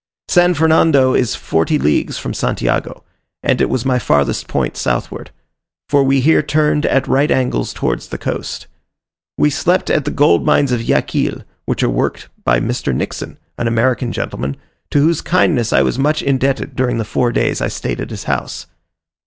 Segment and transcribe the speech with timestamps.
[0.27, 3.03] San Fernando is forty leagues from Santiago;
[3.43, 5.29] and it was my farthest point southward;
[5.89, 8.65] for we here turned at right angles towards the coast.
[9.37, 12.95] We slept at the gold mines of Yaquil, which are worked by Mr.
[12.95, 14.57] Nixon, an American gentleman,
[14.89, 18.23] to whose kindness I was much indebted during the four days I stayed at his
[18.23, 18.65] house.